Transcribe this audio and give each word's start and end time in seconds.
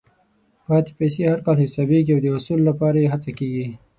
پاتې 0.65 0.91
پیسې 0.99 1.21
هر 1.31 1.39
کال 1.45 1.57
حسابېږي 1.65 2.11
او 2.13 2.21
د 2.23 2.27
حصول 2.35 2.59
لپاره 2.69 2.97
یې 3.03 3.11
هڅه 3.13 3.31
کېږي. 3.39 3.65